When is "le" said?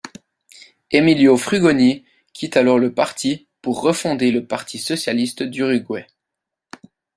2.79-2.91, 4.31-4.43